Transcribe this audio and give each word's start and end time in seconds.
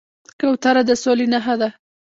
کوتره 0.39 0.81
د 0.89 0.91
سولې 1.03 1.25
نښه 1.33 1.55
ده. 1.61 1.69